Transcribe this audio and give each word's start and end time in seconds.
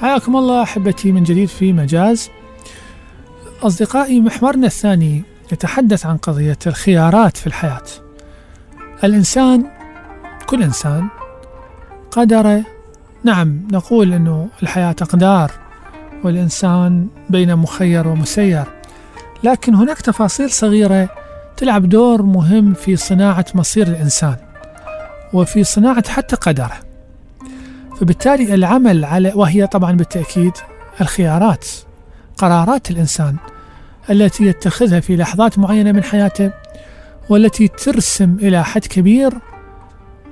حياكم 0.00 0.36
الله 0.36 0.62
أحبتي 0.62 1.12
من 1.12 1.22
جديد 1.22 1.48
في 1.48 1.72
مجاز. 1.72 2.30
أصدقائي 3.62 4.20
محورنا 4.20 4.66
الثاني 4.66 5.22
يتحدث 5.52 6.06
عن 6.06 6.16
قضية 6.16 6.58
الخيارات 6.66 7.36
في 7.36 7.46
الحياة. 7.46 7.82
الإنسان 9.04 9.64
كل 10.46 10.62
إنسان 10.62 11.08
قدر 12.10 12.62
نعم 13.24 13.68
نقول 13.72 14.12
إنه 14.12 14.48
الحياة 14.62 14.96
أقدار 15.02 15.50
والإنسان 16.24 17.08
بين 17.30 17.56
مخير 17.56 18.08
ومسير 18.08 18.64
لكن 19.44 19.74
هناك 19.74 20.00
تفاصيل 20.00 20.50
صغيرة 20.50 21.08
تلعب 21.56 21.88
دور 21.88 22.22
مهم 22.22 22.74
في 22.74 22.96
صناعة 22.96 23.46
مصير 23.54 23.86
الإنسان 23.86 24.36
وفي 25.32 25.64
صناعة 25.64 26.08
حتى 26.08 26.36
قدره. 26.36 26.89
فبالتالي 28.00 28.54
العمل 28.54 29.04
على 29.04 29.32
وهي 29.34 29.66
طبعا 29.66 29.92
بالتأكيد 29.92 30.52
الخيارات 31.00 31.66
قرارات 32.38 32.90
الإنسان 32.90 33.36
التي 34.10 34.46
يتخذها 34.46 35.00
في 35.00 35.16
لحظات 35.16 35.58
معينة 35.58 35.92
من 35.92 36.02
حياته 36.02 36.52
والتي 37.28 37.68
ترسم 37.68 38.36
إلى 38.42 38.64
حد 38.64 38.86
كبير 38.86 39.32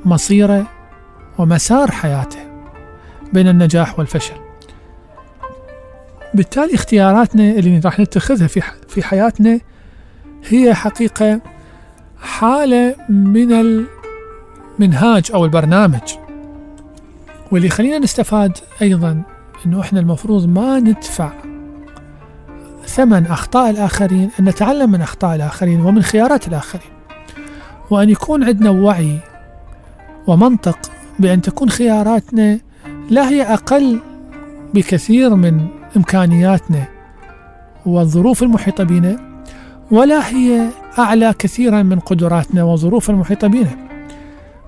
مصيره 0.05 0.67
ومسار 1.39 1.91
حياته 1.91 2.39
بين 3.33 3.49
النجاح 3.49 3.99
والفشل. 3.99 4.35
بالتالي 6.35 6.75
اختياراتنا 6.75 7.51
اللي 7.51 7.81
راح 7.85 8.01
نتخذها 8.01 8.47
في 8.47 8.63
في 8.89 9.03
حياتنا 9.03 9.61
هي 10.49 10.75
حقيقة 10.75 11.41
حالة 12.23 12.95
من 13.09 13.53
المنهاج 14.79 15.31
أو 15.35 15.45
البرنامج 15.45 16.28
واللي 17.53 17.67
يخلينا 17.67 17.99
نستفاد 17.99 18.59
أيضا 18.83 19.23
أنه 19.67 19.81
إحنا 19.81 20.01
المفروض 20.01 20.49
ما 20.49 20.81
ندفع 20.81 21.33
ثمن 22.87 23.27
أخطاء 23.27 23.71
الآخرين 23.71 24.31
أن 24.41 24.45
نتعلم 24.45 24.91
من 24.91 25.01
أخطاء 25.01 25.37
الآخرين 25.37 25.81
ومن 25.81 26.03
خيارات 26.03 26.49
الآخرين. 26.49 26.91
وأن 27.91 28.09
يكون 28.11 28.45
عندنا 28.45 28.71
وعي 28.71 29.19
ومنطق 30.27 30.79
بأن 31.19 31.43
تكون 31.43 31.71
خياراتنا 31.71 32.59
لا 33.11 33.29
هي 33.29 33.43
أقل 33.43 34.01
بكثير 34.75 35.35
من 35.35 35.67
إمكانياتنا 35.97 36.85
والظروف 37.87 38.43
المحيطة 38.43 38.85
بنا 38.85 39.43
ولا 39.91 40.29
هي 40.29 40.69
أعلى 40.99 41.35
كثيرا 41.39 41.83
من 41.83 41.99
قدراتنا 41.99 42.63
والظروف 42.63 43.11
المحيطة 43.11 43.49
بنا. 43.49 43.89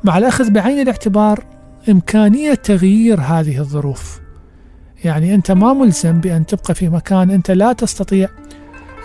مع 0.04 0.18
الأخذ 0.18 0.50
بعين 0.50 0.80
الاعتبار 0.80 1.44
إمكانية 1.90 2.54
تغيير 2.54 3.20
هذه 3.20 3.58
الظروف. 3.58 4.20
يعني 5.04 5.34
أنت 5.34 5.50
ما 5.50 5.72
ملزم 5.72 6.20
بأن 6.20 6.46
تبقى 6.46 6.74
في 6.74 6.88
مكان 6.88 7.30
أنت 7.30 7.50
لا 7.50 7.72
تستطيع 7.72 8.28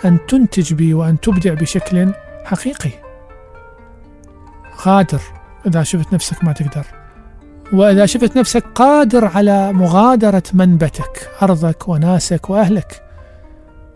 أن 0.04 0.18
تنتج 0.28 0.74
به 0.74 0.94
وأن 0.94 1.20
تبدع 1.20 1.54
بشكل 1.54 2.12
حقيقي. 2.44 2.90
قادر 4.78 5.20
إذا 5.66 5.82
شفت 5.82 6.12
نفسك 6.12 6.44
ما 6.44 6.52
تقدر. 6.52 6.86
وإذا 7.72 8.06
شفت 8.06 8.36
نفسك 8.36 8.64
قادر 8.74 9.24
على 9.24 9.72
مغادرة 9.72 10.42
منبتك 10.52 11.30
أرضك 11.42 11.88
وناسك 11.88 12.50
وأهلك. 12.50 13.02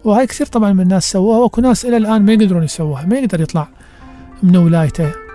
وهاي 0.04 0.26
كثير 0.26 0.46
طبعا 0.46 0.72
من 0.72 0.80
الناس 0.80 1.10
سووها 1.10 1.38
وأكو 1.38 1.60
ناس 1.60 1.84
إلى 1.84 1.96
الآن 1.96 2.24
ما 2.24 2.32
يقدرون 2.32 2.62
يسووها 2.62 3.06
ما 3.06 3.18
يقدر 3.18 3.40
يطلع 3.40 3.68
من 4.42 4.56
ولايته. 4.56 5.29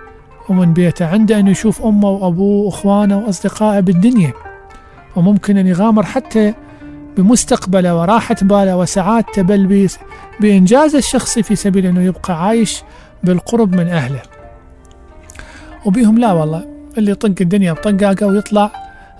ومن 0.48 0.72
بيته 0.72 1.06
عنده 1.06 1.38
أن 1.38 1.48
يشوف 1.48 1.82
أمه 1.82 2.08
وأبوه 2.08 2.64
وأخوانه 2.66 3.18
وأصدقائه 3.18 3.80
بالدنيا. 3.80 4.32
وممكن 5.16 5.56
أن 5.56 5.66
يغامر 5.66 6.02
حتى 6.06 6.54
بمستقبله 7.16 7.96
وراحة 7.96 8.36
باله 8.42 8.76
وسعادته 8.76 9.42
بل 9.42 9.88
بإنجازه 10.40 10.98
الشخصي 10.98 11.42
في 11.42 11.56
سبيل 11.56 11.86
أنه 11.86 12.02
يبقى 12.02 12.44
عايش 12.46 12.82
بالقرب 13.24 13.74
من 13.74 13.88
أهله. 13.88 14.22
وبيهم 15.86 16.18
لا 16.18 16.32
والله 16.32 16.64
اللي 16.98 17.10
يطق 17.10 17.34
الدنيا 17.40 17.72
بطقاقة 17.72 18.26
ويطلع 18.26 18.70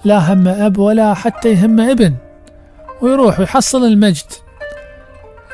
لا 0.04 0.32
هم 0.32 0.48
أب 0.48 0.78
ولا 0.78 1.14
حتى 1.14 1.52
يهم 1.52 1.80
ابن 1.80 2.14
ويروح 3.02 3.40
ويحصل 3.40 3.84
المجد. 3.84 4.32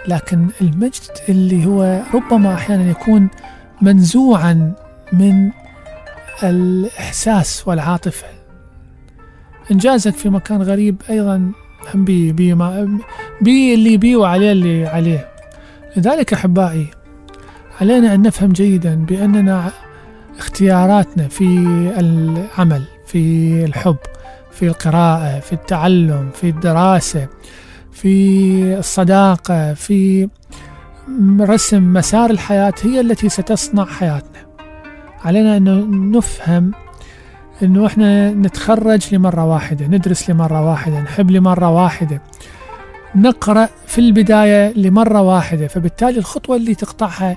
لكن 0.09 0.47
المجد 0.61 1.11
اللي 1.29 1.67
هو 1.67 2.03
ربما 2.15 2.55
أحيانا 2.55 2.91
يكون 2.91 3.29
منزوعا 3.83 4.73
من 5.13 5.51
الإحساس 6.45 7.69
والعاطفة. 7.69 8.27
إنجازك 9.71 10.15
في 10.15 10.29
مكان 10.29 10.63
غريب 10.63 11.03
أيضا 11.11 11.53
هم 11.95 12.05
بي 12.05 12.33
بي, 12.33 12.55
ما 12.55 12.99
بي 13.41 13.75
اللي 13.75 13.97
بي 13.97 14.17
وعليه 14.17 14.53
اللي 14.53 14.87
عليه. 14.87 15.29
لذلك 15.97 16.33
أحبائي 16.33 16.87
علينا 17.81 18.15
أن 18.15 18.23
نفهم 18.23 18.53
جيدا 18.53 18.95
بأننا 18.95 19.73
اختياراتنا 20.39 21.29
في 21.29 21.45
العمل 21.99 22.83
في 23.07 23.65
الحب 23.65 23.97
في 24.51 24.67
القراءة 24.67 25.41
في 25.41 25.53
التعلم 25.53 26.31
في 26.35 26.49
الدراسة 26.49 27.29
في 27.93 28.79
الصداقة 28.79 29.75
في 29.75 30.29
رسم 31.41 31.93
مسار 31.93 32.31
الحياة 32.31 32.75
هي 32.83 33.01
التي 33.01 33.29
ستصنع 33.29 33.85
حياتنا. 33.85 34.52
علينا 35.25 35.57
أن 35.57 36.11
نفهم 36.11 36.73
أنه 37.63 37.87
إحنا 37.87 38.31
نتخرج 38.31 39.15
لمرة 39.15 39.45
واحدة 39.45 39.87
ندرس 39.87 40.31
لمرة 40.31 40.71
واحدة 40.71 41.01
نحب 41.01 41.31
لمرة 41.31 41.69
واحدة 41.69 42.23
نقرأ 43.15 43.69
في 43.87 43.99
البداية 43.99 44.73
لمرة 44.77 45.21
واحدة 45.21 45.67
فبالتالي 45.67 46.19
الخطوة 46.19 46.57
اللي 46.57 46.75
تقطعها 46.75 47.37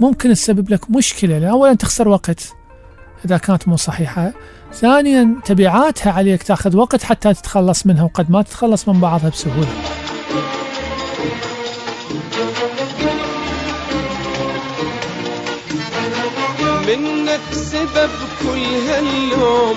ممكن 0.00 0.32
تسبب 0.32 0.70
لك 0.70 0.90
مشكلة. 0.90 1.38
لأن 1.38 1.50
أولا 1.50 1.74
تخسر 1.74 2.08
وقت 2.08 2.54
إذا 3.24 3.36
كانت 3.36 3.68
مو 3.68 3.76
صحيحة. 3.76 4.32
ثانيا 4.72 5.36
تبعاتها 5.44 6.12
عليك 6.12 6.42
تأخذ 6.42 6.76
وقت 6.76 7.02
حتى 7.02 7.34
تتخلص 7.34 7.86
منها 7.86 8.04
وقد 8.04 8.30
ما 8.30 8.42
تتخلص 8.42 8.88
من 8.88 9.00
بعضها 9.00 9.30
بسهولة. 9.30 9.68
منك 16.88 17.40
سبب 17.52 18.10
كل 18.42 18.64
هاليوم. 18.88 19.76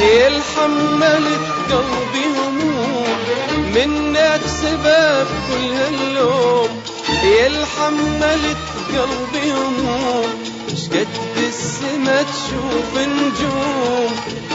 يا 0.00 0.40
حملت 0.56 1.46
قلبي 1.70 2.24
هموم. 2.38 3.16
منك 3.74 4.40
سبب 4.62 5.26
كل 5.48 5.72
هاليوم. 5.74 6.68
يا 7.24 7.64
حملت 7.64 8.64
قلبي 8.88 9.52
هموم. 9.52 10.44
شقد 10.76 11.08
بالسما 11.36 12.22
تشوف 12.22 12.98
نجوم. 12.98 14.14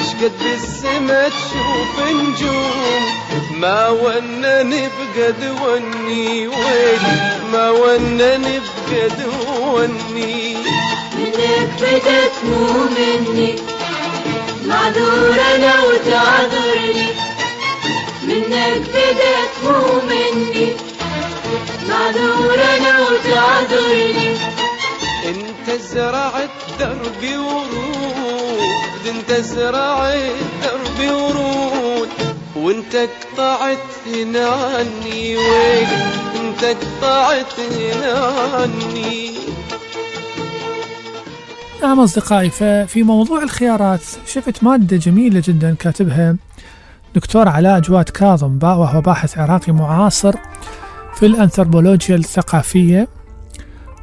شقد 0.09 0.31
بالسما 0.43 1.29
تشوف 1.29 2.07
نجوم. 2.07 3.03
ما 3.59 3.89
ونني 3.89 4.87
بقد 4.87 5.55
وني 5.61 6.47
ويلي 6.47 7.39
ما 7.53 7.69
ونني 7.69 8.59
بقد 8.59 9.29
وني. 9.61 10.78
منك 11.19 11.69
بدت 11.81 12.35
مو 12.43 12.83
مني 12.95 13.55
معذور 14.65 15.35
أنا 15.55 15.73
وتعذرني. 15.83 17.07
منك 18.23 18.83
بدت 18.93 19.53
مو 19.63 20.01
مني 20.09 20.75
معذور 21.89 22.59
أنا 22.77 22.99
وتعذرني. 22.99 24.37
انت 25.25 25.81
زرعت 25.81 26.49
دربي 26.79 27.37
ورود 27.37 29.07
انت 29.07 29.31
زرعت 29.33 30.35
دربي 30.63 31.09
ورود. 31.09 32.09
وانت 32.55 32.95
قطعت 32.95 33.77
هنا 34.07 34.47
عني 34.49 35.37
ويلي 35.37 35.87
انت 36.35 36.65
قطعت 36.65 37.59
هنا 37.59 38.13
عني 38.53 39.39
نعم 41.83 41.99
أصدقائي 41.99 42.49
ففي 42.49 43.03
موضوع 43.03 43.43
الخيارات 43.43 44.01
شفت 44.25 44.63
مادة 44.63 44.97
جميلة 44.97 45.41
جدا 45.45 45.75
كاتبها 45.79 46.35
دكتور 47.15 47.49
علاء 47.49 47.79
جواد 47.79 48.09
كاظم 48.09 48.59
وهو 48.63 49.01
باحث 49.01 49.37
عراقي 49.37 49.71
معاصر 49.71 50.35
في 51.15 51.25
الأنثروبولوجيا 51.25 52.15
الثقافية 52.15 53.07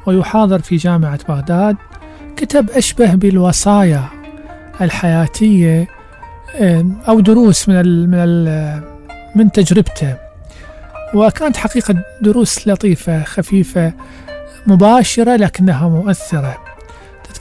ويحاضر 0.07 0.59
في 0.59 0.77
جامعة 0.77 1.19
بغداد. 1.29 1.77
كتب 2.37 2.71
أشبه 2.71 3.15
بالوصايا 3.15 4.05
الحياتية 4.81 5.89
أو 7.09 7.21
دروس 7.21 7.69
من 7.69 7.75
ال 7.75 8.11
من 8.11 8.19
ال 8.19 8.83
من 9.35 9.53
تجربته. 9.53 10.17
وكانت 11.15 11.57
حقيقة 11.57 11.95
دروس 12.23 12.69
لطيفة 12.69 13.25
خفيفة 13.25 13.93
مباشرة 14.67 15.37
لكنها 15.37 15.89
مؤثرة. 15.89 16.66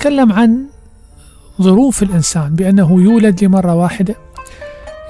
تتكلم 0.06 0.34
عن 0.34 0.66
ظروف 1.62 2.04
الإنسان 2.04 2.56
بأنه 2.56 3.02
يولد 3.02 3.44
لمرة 3.44 3.74
واحدة 3.74 4.16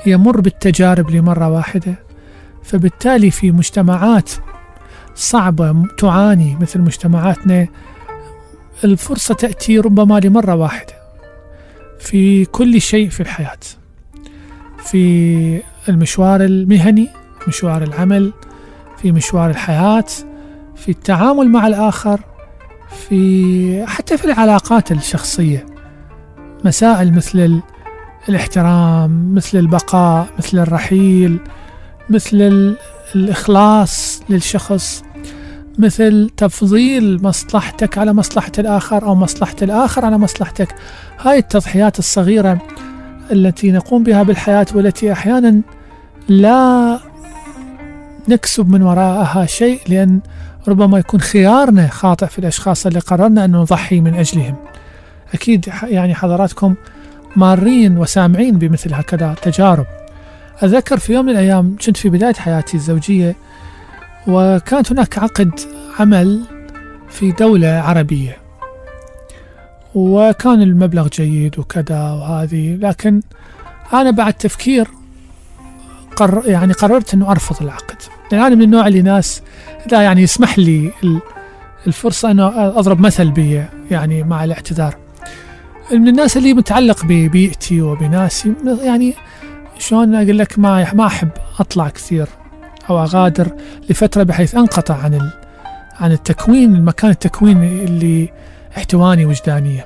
يمر 0.05 0.41
بالتجارب 0.41 1.09
لمرة 1.09 1.49
واحدة 1.49 1.95
فبالتالي 2.63 3.31
في 3.31 3.51
مجتمعات 3.51 4.31
صعبة 5.15 5.83
تعاني 5.97 6.57
مثل 6.61 6.81
مجتمعاتنا 6.81 7.67
الفرصة 8.83 9.33
تأتي 9.33 9.79
ربما 9.79 10.19
لمرة 10.19 10.55
واحدة 10.55 10.93
في 11.99 12.45
كل 12.45 12.81
شيء 12.81 13.09
في 13.09 13.19
الحياة 13.19 13.59
في 14.77 15.61
المشوار 15.89 16.43
المهني 16.43 17.09
مشوار 17.47 17.83
العمل 17.83 18.33
في 19.01 19.11
مشوار 19.11 19.49
الحياة 19.49 20.05
في 20.75 20.89
التعامل 20.89 21.49
مع 21.49 21.67
الآخر. 21.67 22.19
في 22.95 23.85
حتى 23.87 24.17
في 24.17 24.25
العلاقات 24.25 24.91
الشخصية. 24.91 25.65
مسائل 26.65 27.13
مثل 27.13 27.61
الاحترام 28.29 29.35
مثل 29.35 29.57
البقاء 29.57 30.27
مثل 30.39 30.59
الرحيل 30.59 31.39
مثل 32.09 32.75
الإخلاص 33.15 34.21
للشخص 34.29 35.03
مثل 35.77 36.29
تفضيل 36.37 37.23
مصلحتك 37.23 37.97
على 37.97 38.13
مصلحة 38.13 38.51
الآخر 38.59 39.05
أو 39.05 39.15
مصلحة 39.15 39.55
الآخر 39.61 40.05
على 40.05 40.17
مصلحتك. 40.17 40.75
هاي 41.19 41.37
التضحيات 41.37 41.99
الصغيرة 41.99 42.61
التي 43.31 43.71
نقوم 43.71 44.03
بها 44.03 44.23
بالحياة 44.23 44.65
والتي 44.75 45.11
أحيانا 45.11 45.61
لا 46.27 46.99
نكسب 48.27 48.69
من 48.69 48.81
وراءها 48.81 49.45
شيء 49.45 49.79
لأن 49.87 50.19
ربما 50.67 50.99
يكون 50.99 51.21
خيارنا 51.21 51.87
خاطئ 51.87 52.25
في 52.25 52.39
الأشخاص 52.39 52.85
اللي 52.85 52.99
قررنا 52.99 53.45
أن 53.45 53.51
نضحي 53.51 54.01
من 54.01 54.13
أجلهم. 54.13 54.55
أكيد 55.33 55.69
يعني 55.83 56.15
حضراتكم 56.15 56.75
مارين 57.35 57.97
وسامعين 57.97 58.57
بمثل 58.57 58.93
هكذا 58.93 59.35
تجارب. 59.41 59.85
أتذكر 60.59 60.99
في 60.99 61.13
يوم 61.13 61.25
من 61.25 61.31
الأيام 61.31 61.75
كنت 61.85 61.97
في 61.97 62.09
بداية 62.09 62.33
حياتي 62.33 62.77
الزوجية 62.77 63.35
وكانت 64.27 64.91
هناك 64.91 65.17
عقد 65.17 65.59
عمل 65.99 66.41
في 67.09 67.31
دولة 67.31 67.67
عربية. 67.67 68.37
وكان 69.95 70.61
المبلغ 70.61 71.07
جيد 71.07 71.59
وكذا 71.59 71.99
وهذه 72.11 72.75
لكن 72.75 73.21
أنا 73.93 74.11
بعد 74.11 74.33
تفكير 74.33 74.87
قر 76.15 76.43
يعني 76.45 76.73
قررت 76.73 77.13
أنه 77.13 77.31
أرفض 77.31 77.63
العقد. 77.63 78.14
لأن 78.31 78.41
أنا 78.41 78.55
من 78.55 78.61
النوع 78.61 78.87
اللي 78.87 79.01
ناس 79.01 79.41
لا 79.91 80.01
يعني 80.01 80.21
يسمح 80.21 80.59
لي 80.59 80.91
الفرصة 81.87 82.31
أنه 82.31 82.47
أضرب 82.79 82.99
مثل 82.99 83.31
بي 83.31 83.65
يعني 83.91 84.23
مع 84.23 84.43
الاعتذار. 84.43 84.95
من 85.91 86.07
الناس 86.07 86.37
اللي 86.37 86.53
متعلق 86.53 87.05
ببيئتي 87.05 87.81
وبناسي 87.81 88.53
يعني 88.83 89.13
شلون 89.79 90.15
أقول 90.15 90.37
لك 90.37 90.59
ما 90.59 90.93
ما 90.93 91.07
أحب 91.07 91.29
أطلع 91.59 91.89
كثير 91.89 92.27
أو 92.89 93.03
أغادر 93.03 93.47
لفترة 93.89 94.23
بحيث 94.23 94.55
أنقطع 94.55 94.95
عن 94.95 95.31
عن 95.99 96.11
التكوين 96.11 96.75
المكان 96.75 97.11
التكوين 97.11 97.63
اللي 97.63 98.29
احتواني 98.77 99.25
وجدانيا 99.25 99.85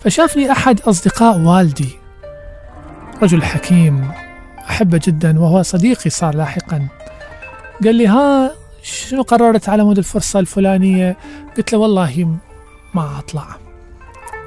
فشافني 0.00 0.52
أحد 0.52 0.80
أصدقاء 0.80 1.38
والدي 1.38 1.88
رجل 3.22 3.42
حكيم 3.42 4.10
أحبه 4.70 5.00
جدا 5.04 5.40
وهو 5.40 5.62
صديقي 5.62 6.10
صار 6.10 6.34
لاحقا. 6.34 6.88
قال 7.84 7.94
لي 7.94 8.06
ها 8.06 8.50
شنو 8.82 9.22
قررت 9.22 9.68
على 9.68 9.84
مود 9.84 9.98
الفرصة 9.98 10.38
الفلانية؟ 10.40 11.16
قلت 11.56 11.72
له 11.72 11.78
والله 11.78 12.36
ما 12.94 13.18
أطلع. 13.18 13.46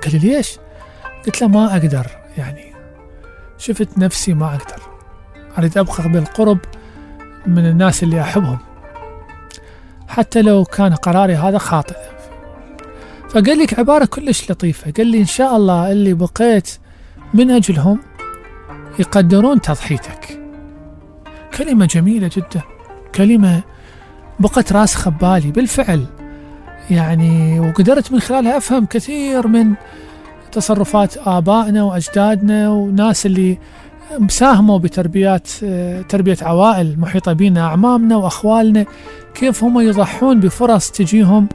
قال 0.03 0.11
لي 0.13 0.19
ليش؟ 0.19 0.57
قلت 1.25 1.41
له 1.41 1.47
ما 1.47 1.77
أقدر 1.77 2.07
يعني. 2.37 2.73
شفت 3.57 3.97
نفسي 3.97 4.33
ما 4.33 4.55
أقدر. 4.55 4.81
أريد 5.57 5.77
أبقى 5.77 6.09
بالقرب 6.09 6.59
من 7.45 7.65
الناس 7.65 8.03
اللي 8.03 8.21
أحبهم. 8.21 8.59
حتى 10.07 10.41
لو 10.41 10.63
كان 10.63 10.93
قراري 10.95 11.35
هذا 11.35 11.57
خاطئ. 11.57 11.97
فقال 13.29 13.59
لك 13.59 13.79
عبارة 13.79 14.05
كلش 14.05 14.51
لطيفة. 14.51 14.91
قال 14.97 15.07
لي 15.07 15.19
إن 15.19 15.25
شاء 15.25 15.57
الله 15.57 15.91
اللي 15.91 16.13
بقيت 16.13 16.69
من 17.33 17.51
أجلهم 17.51 17.99
يقدرون 18.99 19.61
تضحيتك. 19.61 20.39
كلمة 21.57 21.85
جميلة 21.85 22.29
جدا. 22.33 22.76
كلمة 23.17 23.61
بقت 24.39 24.73
راسخة 24.73 25.11
ببالي 25.11 25.51
بالفعل. 25.51 26.05
يعني 26.89 27.59
وقدرت 27.59 28.11
من 28.11 28.19
خلالها 28.19 28.57
أفهم 28.57 28.85
كثير 28.85 29.47
من 29.47 29.73
تصرفات 30.51 31.17
آبائنا 31.17 31.83
وأجدادنا 31.83 32.69
وناس 32.69 33.25
اللي 33.25 33.57
ساهموا 34.27 34.77
بتربيات 34.77 35.47
تربية 36.09 36.37
عوائل 36.41 36.99
محيطة 36.99 37.33
بنا 37.33 37.61
أعمامنا 37.61 38.15
وأخوالنا 38.15 38.85
كيف 39.35 39.63
هم 39.63 39.79
يضحون 39.79 40.39
بفرص 40.39 40.91
تجيهم 40.91 41.47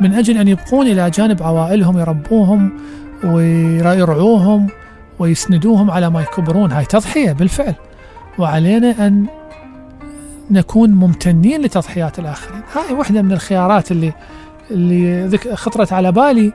من 0.00 0.14
أجل 0.14 0.38
أن 0.38 0.48
يبقون 0.48 0.86
إلى 0.86 1.10
جانب 1.10 1.42
عوائلهم 1.42 1.98
يربوهم 1.98 2.72
ويرعوهم 3.24 4.68
ويسندوهم 5.18 5.90
على 5.90 6.10
ما 6.10 6.22
يكبرون. 6.22 6.72
هاي 6.72 6.84
تضحية 6.84 7.32
بالفعل. 7.32 7.74
وعلينا 8.38 9.06
أن 9.06 9.26
نكون 10.50 10.90
ممتنين 10.90 11.60
لتضحيات 11.60 12.18
الآخرين. 12.18 12.62
هاي 12.74 12.94
واحدة 12.94 13.22
من 13.22 13.32
الخيارات 13.32 13.92
اللي 13.92 14.12
اللي 14.70 15.38
خطرت 15.38 15.92
على 15.92 16.12
بالي 16.12 16.52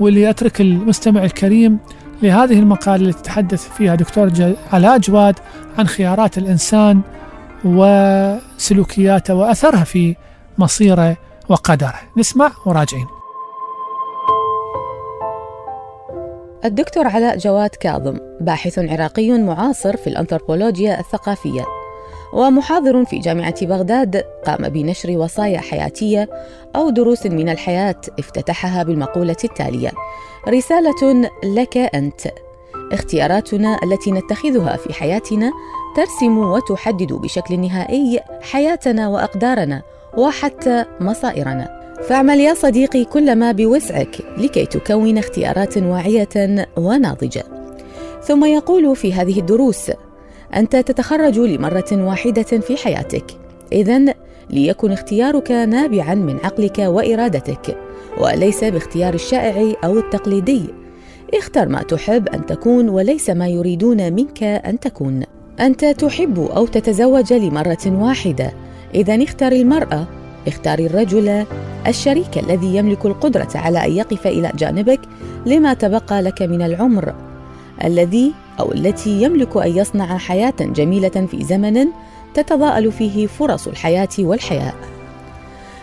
واللي 0.00 0.30
أترك 0.30 0.60
المستمع 0.60 1.24
الكريم 1.24 1.78
لهذه 2.22 2.58
المقالة 2.58 2.96
اللي 2.96 3.12
تتحدث 3.12 3.68
فيها 3.68 3.94
دكتور 3.94 4.30
علاء 4.72 4.98
جواد 4.98 5.34
عن 5.78 5.86
خيارات 5.86 6.38
الإنسان 6.38 7.00
وسلوكياته 7.64 9.34
وأثرها 9.34 9.84
في 9.84 10.16
مصيره 10.58 11.16
وقدره. 11.48 12.00
نسمع 12.16 12.52
وراجعين 12.66 13.06
الدكتور 16.64 17.06
علاء 17.06 17.38
جواد 17.38 17.70
كاظم 17.70 18.18
باحث 18.40 18.78
عراقي 18.78 19.38
معاصر 19.38 19.96
في 19.96 20.06
الأنثروبولوجيا 20.06 21.00
الثقافية. 21.00 21.64
ومحاضر 22.34 23.04
في 23.04 23.18
جامعة 23.18 23.66
بغداد 23.66 24.16
قام 24.46 24.68
بنشر 24.68 25.10
وصايا 25.10 25.58
حياتية 25.58 26.28
أو 26.76 26.90
دروس 26.90 27.26
من 27.26 27.48
الحياة 27.48 28.00
افتتحها 28.18 28.82
بالمقولة 28.82 29.36
التالية: 29.44 29.92
رسالة 30.48 31.30
لك 31.44 31.76
أنت. 31.76 32.20
اختياراتنا 32.92 33.78
التي 33.82 34.12
نتخذها 34.12 34.76
في 34.76 34.92
حياتنا 34.92 35.52
ترسم 35.96 36.38
وتحدد 36.38 37.12
بشكل 37.12 37.60
نهائي 37.60 38.20
حياتنا 38.42 39.08
وأقدارنا 39.08 39.82
وحتى 40.16 40.84
مصائرنا. 41.00 41.94
فاعمل 42.08 42.40
يا 42.40 42.54
صديقي 42.54 43.04
كل 43.04 43.36
ما 43.36 43.52
بوسعك 43.52 44.16
لكي 44.38 44.66
تكون 44.66 45.18
اختيارات 45.18 45.78
واعية 45.78 46.66
وناضجة. 46.76 47.44
ثم 48.22 48.44
يقول 48.44 48.96
في 48.96 49.12
هذه 49.12 49.40
الدروس: 49.40 49.90
أنت 50.56 50.76
تتخرج 50.76 51.38
لمرة 51.38 51.92
واحدة 51.92 52.42
في 52.42 52.76
حياتك، 52.76 53.24
إذا 53.72 54.14
ليكن 54.50 54.92
اختيارك 54.92 55.50
نابعا 55.50 56.14
من 56.14 56.36
عقلك 56.44 56.78
وإرادتك، 56.78 57.76
وليس 58.18 58.64
باختيار 58.64 59.14
الشائع 59.14 59.74
أو 59.84 59.98
التقليدي. 59.98 60.62
اختر 61.34 61.68
ما 61.68 61.82
تحب 61.82 62.28
أن 62.28 62.46
تكون 62.46 62.88
وليس 62.88 63.30
ما 63.30 63.48
يريدون 63.48 64.12
منك 64.12 64.42
أن 64.42 64.80
تكون. 64.80 65.22
أنت 65.60 65.84
تحب 65.84 66.38
أو 66.38 66.66
تتزوج 66.66 67.32
لمرة 67.32 67.86
واحدة، 67.86 68.52
إذا 68.94 69.22
اختر 69.22 69.52
المرأة، 69.52 70.06
اختار 70.46 70.78
الرجل، 70.78 71.44
الشريك 71.86 72.38
الذي 72.38 72.76
يملك 72.76 73.06
القدرة 73.06 73.48
على 73.54 73.86
أن 73.86 73.92
يقف 73.92 74.26
إلى 74.26 74.52
جانبك 74.58 75.00
لما 75.46 75.74
تبقى 75.74 76.22
لك 76.22 76.42
من 76.42 76.62
العمر، 76.62 77.14
الذي 77.84 78.32
أو 78.60 78.72
التي 78.72 79.22
يملك 79.22 79.56
أن 79.56 79.76
يصنع 79.76 80.18
حياة 80.18 80.54
جميلة 80.60 81.26
في 81.30 81.44
زمن 81.44 81.86
تتضاءل 82.34 82.92
فيه 82.92 83.26
فرص 83.26 83.68
الحياة 83.68 84.08
والحياة. 84.18 84.74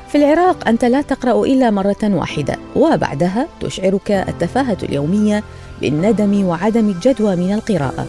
في 0.07 0.17
العراق 0.17 0.67
أنت 0.67 0.85
لا 0.85 1.01
تقرأ 1.01 1.45
إلا 1.45 1.69
مرة 1.69 2.03
واحدة، 2.03 2.55
وبعدها 2.75 3.47
تشعرك 3.61 4.11
التفاهة 4.11 4.77
اليومية 4.83 5.43
بالندم 5.81 6.45
وعدم 6.45 6.89
الجدوى 6.89 7.35
من 7.35 7.53
القراءة. 7.53 8.07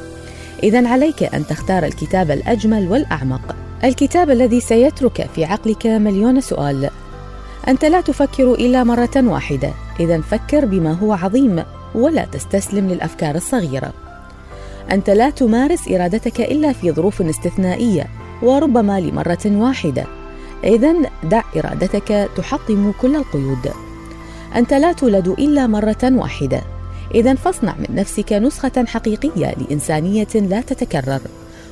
إذا 0.63 0.89
عليك 0.89 1.23
أن 1.23 1.47
تختار 1.47 1.85
الكتاب 1.85 2.31
الأجمل 2.31 2.89
والأعمق، 2.89 3.57
الكتاب 3.85 4.31
الذي 4.31 4.61
سيترك 4.61 5.29
في 5.35 5.45
عقلك 5.45 5.87
مليون 5.87 6.41
سؤال. 6.41 6.91
أنت 7.69 7.85
لا 7.85 8.01
تفكر 8.01 8.55
إلا 8.55 8.85
مرة 8.85 9.17
واحدة، 9.17 9.71
إذا 10.01 10.21
فكر 10.21 10.65
بما 10.65 10.93
هو 10.93 11.13
عظيم 11.13 11.65
ولا 11.95 12.25
تستسلم 12.25 12.89
للأفكار 12.89 13.35
الصغيرة. 13.35 13.93
أنت 14.91 15.11
لا 15.11 15.31
تمارس 15.31 15.89
إرادتك 15.89 16.41
إلا 16.41 16.73
في 16.73 16.93
ظروف 16.93 17.23
استثنائية 17.23 18.07
وربما 18.43 19.01
لمرة 19.01 19.39
واحدة. 19.47 20.05
اذا 20.65 20.95
دع 21.25 21.43
إرادتك 21.57 22.29
تحطم 22.37 22.93
كل 23.01 23.17
القيود. 23.17 23.71
أنت 24.57 24.75
لا 24.75 24.93
تولد 24.93 25.29
إلا 25.29 25.67
مرة 25.67 26.03
واحدة. 26.03 26.63
اذا 27.15 27.35
فاصنع 27.35 27.75
من 27.79 27.95
نفسك 27.95 28.33
نسخة 28.33 28.85
حقيقية 28.87 29.55
لإنسانية 29.55 30.29
لا 30.35 30.61
تتكرر 30.61 31.21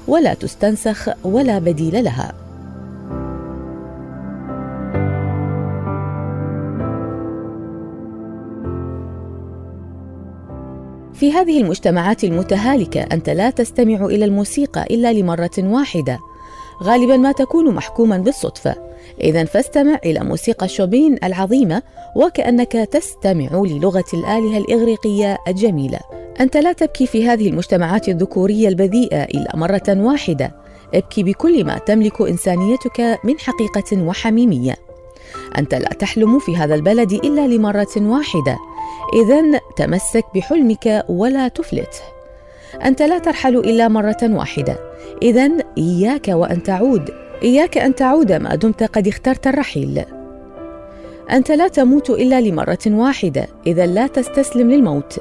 ولا 0.09 0.35
تستنسخ 0.35 1.09
ولا 1.25 1.59
بديل 1.59 2.05
لها. 2.05 2.33
في 11.21 11.33
هذه 11.33 11.61
المجتمعات 11.61 12.25
المتهالكة 12.25 13.01
أنت 13.01 13.31
لا 13.31 13.51
تستمع 13.51 14.05
إلى 14.05 14.25
الموسيقى 14.25 14.83
إلا 14.91 15.13
لمرة 15.13 15.51
واحدة. 15.59 16.19
غالبا 16.83 17.17
ما 17.17 17.33
تكون 17.33 17.75
محكوما 17.75 18.19
بالصدفة. 18.19 18.75
إذا 19.21 19.45
فاستمع 19.45 19.99
إلى 20.05 20.21
موسيقى 20.21 20.69
شوبين 20.69 21.19
العظيمة 21.25 21.83
وكأنك 22.17 22.73
تستمع 22.73 23.49
للغة 23.53 24.05
الآلهة 24.15 24.59
الإغريقية 24.59 25.39
الجميلة. 25.49 25.99
أنت 26.41 26.57
لا 26.57 26.73
تبكي 26.73 27.07
في 27.07 27.29
هذه 27.29 27.49
المجتمعات 27.49 28.09
الذكورية 28.09 28.69
البذيئة 28.69 29.25
إلا 29.25 29.57
مرة 29.57 29.83
واحدة. 29.89 30.55
ابكي 30.95 31.23
بكل 31.23 31.65
ما 31.65 31.79
تملك 31.79 32.21
إنسانيتك 32.21 33.19
من 33.25 33.39
حقيقة 33.39 34.03
وحميمية. 34.03 34.77
أنت 35.59 35.75
لا 35.75 35.89
تحلم 35.89 36.39
في 36.39 36.57
هذا 36.57 36.75
البلد 36.75 37.13
إلا 37.13 37.47
لمرة 37.47 37.97
واحدة. 37.97 38.59
إذا 39.15 39.61
تمسك 39.77 40.25
بحلمك 40.35 41.05
ولا 41.09 41.49
تفلته 41.49 42.03
أنت 42.85 43.03
لا 43.03 43.19
ترحل 43.19 43.57
إلا 43.57 43.89
مرة 43.89 44.19
واحدة. 44.23 44.79
إذا 45.23 45.51
إياك 45.79 46.29
وأن 46.29 46.63
تعود. 46.63 47.11
إياك 47.43 47.79
أن 47.79 47.95
تعود 47.95 48.33
ما 48.33 48.55
دمت 48.55 48.83
قد 48.83 49.09
اخترت 49.09 49.47
الرحيل. 49.47 50.05
أنت 51.31 51.51
لا 51.53 51.69
تموت 51.69 52.11
إلا 52.11 52.41
لمرة 52.41 52.79
واحدة. 52.87 53.49
إذا 53.67 53.87
لا 53.87 54.07
تستسلم 54.07 54.71
للموت. 54.71 55.19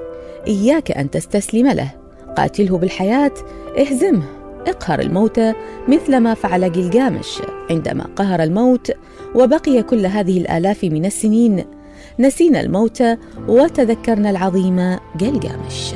إياك 0.48 0.91
أن 0.91 1.10
تستسلم 1.10 1.67
له. 1.67 1.91
قاتله 2.38 2.77
بالحياة. 2.77 3.34
اهزمه. 3.77 4.24
اقهر 4.67 5.00
الموت 5.00 5.39
مثل 5.88 6.17
ما 6.17 6.34
فعل 6.34 6.72
جلجامش 6.72 7.41
عندما 7.69 8.10
قهر 8.15 8.43
الموت. 8.43 8.91
وبقي 9.36 9.84
كل 9.84 10.05
هذه 10.05 10.38
الآلاف 10.38 10.84
من 10.84 11.05
السنين. 11.05 11.65
نسينا 12.20 12.62
الموت 12.62 13.03
وتذكرنا 13.48 14.29
العظيم 14.29 14.98
جلجامش 15.15 15.94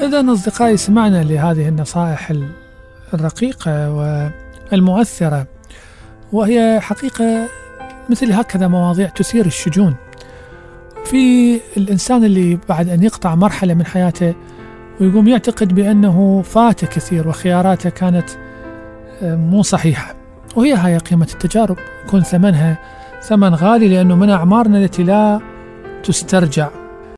إذا 0.00 0.32
أصدقائي 0.32 0.76
سمعنا 0.76 1.22
لهذه 1.22 1.68
النصائح 1.68 2.32
الرقيقة 3.14 3.90
والمؤثرة 4.72 5.46
وهي 6.32 6.80
حقيقة 6.80 7.48
مثل 8.10 8.32
هكذا 8.32 8.68
مواضيع 8.68 9.08
تثير 9.08 9.46
الشجون. 9.46 9.94
في 11.04 11.60
الإنسان 11.76 12.24
اللي 12.24 12.58
بعد 12.68 12.88
أن 12.88 13.02
يقطع 13.02 13.34
مرحلة 13.34 13.74
من 13.74 13.86
حياته 13.86 14.34
ويقوم 15.02 15.28
يعتقد 15.28 15.74
بأنه 15.74 16.42
فات 16.42 16.84
كثير 16.84 17.28
وخياراته 17.28 17.90
كانت 17.90 18.30
آه، 19.22 19.36
مو 19.36 19.62
صحيحة. 19.62 20.14
وهي 20.56 20.74
هاي 20.74 20.98
قيمة 20.98 21.28
التجارب. 21.32 21.76
يكون 22.06 22.22
ثمنها 22.22 22.78
ثمن 23.22 23.54
غالي 23.54 23.88
لأنه 23.88 24.16
من 24.16 24.30
أعمارنا 24.30 24.78
التي 24.78 25.02
لا 25.02 25.40
تسترجع. 26.04 26.81